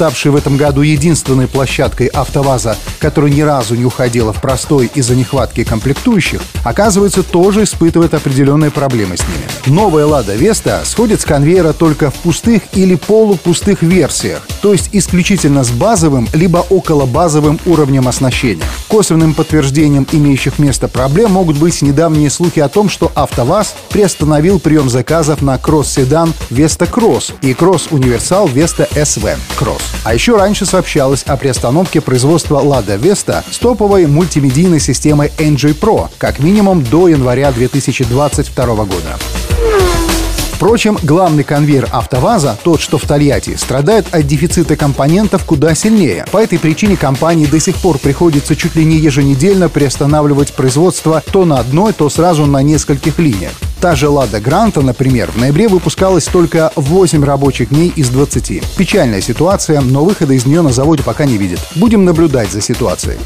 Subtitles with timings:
[0.00, 5.14] ставший в этом году единственной площадкой «АвтоВАЗа», которая ни разу не уходила в простой из-за
[5.14, 9.76] нехватки комплектующих, оказывается, тоже испытывает определенные проблемы с ними.
[9.76, 15.64] Новая «Лада Веста» сходит с конвейера только в пустых или полупустых версиях, то есть исключительно
[15.64, 18.64] с базовым либо околобазовым уровнем оснащения.
[18.88, 24.88] Косвенным подтверждением имеющих место проблем могут быть недавние слухи о том, что «АвтоВАЗ» приостановил прием
[24.88, 29.24] заказов на кросс-седан «Веста Кросс и Кросс Универсал Веста СВ
[29.56, 29.82] Кросс.
[30.04, 36.08] А еще раньше сообщалось о приостановке производства Лада Веста с топовой мультимедийной системой NJ Pro,
[36.18, 39.18] как минимум до января 2022 года.
[40.60, 46.26] Впрочем, главный конвейер «АвтоВАЗа», тот, что в Тольятти, страдает от дефицита компонентов куда сильнее.
[46.30, 51.46] По этой причине компании до сих пор приходится чуть ли не еженедельно приостанавливать производство то
[51.46, 53.52] на одной, то сразу на нескольких линиях.
[53.80, 58.76] Та же «Лада Гранта», например, в ноябре выпускалась только 8 рабочих дней из 20.
[58.76, 61.60] Печальная ситуация, но выхода из нее на заводе пока не видит.
[61.74, 63.16] Будем наблюдать за ситуацией.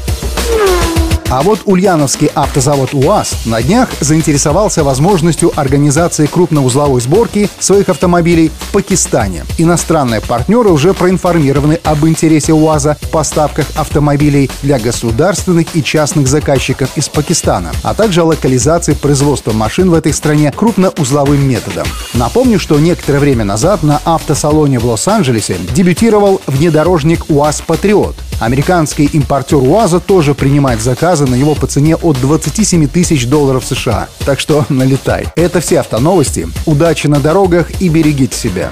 [1.29, 8.71] А вот Ульяновский автозавод УАЗ на днях заинтересовался возможностью организации крупноузловой сборки своих автомобилей в
[8.71, 9.43] Пакистане.
[9.57, 16.95] Иностранные партнеры уже проинформированы об интересе УАЗа в поставках автомобилей для государственных и частных заказчиков
[16.95, 21.87] из Пакистана, а также о локализации производства машин в этой стране крупноузловым методом.
[22.13, 29.57] Напомню, что некоторое время назад на автосалоне в Лос-Анджелесе дебютировал внедорожник УАЗ «Патриот», Американский импортер
[29.59, 34.07] УАЗа тоже принимает заказы на него по цене от 27 тысяч долларов США.
[34.25, 35.27] Так что налетай.
[35.35, 36.47] Это все автоновости.
[36.65, 38.71] Удачи на дорогах и берегите себя.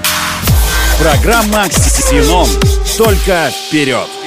[1.00, 2.48] Программа «Ксеном».
[2.96, 4.23] Только вперед!